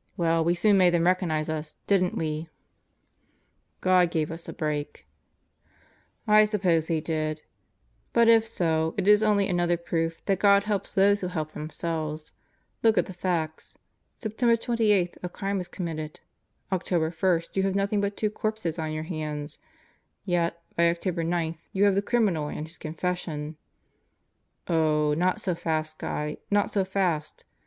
...""Well, 0.18 0.44
we 0.44 0.52
soon 0.52 0.76
made 0.76 0.90
them 0.90 1.06
recognize 1.06 1.48
us, 1.48 1.76
didn't 1.86 2.14
we?" 2.14 2.50
"God 3.80 4.10
gave 4.10 4.30
us 4.30 4.46
a 4.46 4.52
break." 4.52 5.06
"I 6.26 6.44
suppose 6.44 6.88
He 6.88 7.00
did. 7.00 7.44
But 8.12 8.28
if 8.28 8.46
so, 8.46 8.94
it 8.98 9.08
is 9.08 9.22
only 9.22 9.48
another 9.48 9.78
proof 9.78 10.22
that 10.26 10.38
God 10.38 10.64
Chief 10.64 10.68
Price 10.68 10.68
Is 10.68 10.68
Uneasy 10.68 10.68
5 10.68 10.68
helps 10.68 10.94
those 10.94 11.20
who 11.22 11.26
help 11.28 11.52
themselves. 11.52 12.32
Look 12.82 12.98
at 12.98 13.06
the 13.06 13.14
facts: 13.14 13.78
Septe^d 14.20 14.76
been 14.76 15.10
a 15.22 15.28
crime 15.30 15.58
is 15.62 15.66
committed. 15.68 16.20
October 16.70 17.08
1 17.10 17.42
you 17.54 17.62
have 17.62 17.74
nothing 17.74 18.02
but 18.02 18.18
W>ipe 18.18 18.62
and, 18.66 18.78
on 18.78 18.92
your 18.92 19.04
hands. 19.04 19.60
Yet, 20.26 20.60
by 20.76 20.90
October 20.90 21.24
9 21.24 21.56
you 21.72 21.84
have 21.84 21.94
the 21.94 22.02
crLrom 22.02 22.54
eight 22.54 22.66
his 22.66 22.76
confession" 22.76 23.56
morning. 24.68 24.86
"Oh, 24.86 25.14
not 25.14 25.40
so 25.40 25.54
fast, 25.54 25.96
Guy. 25.98 26.36
Not 26.50 26.70
so 26.70 26.84
fast. 26.84 27.44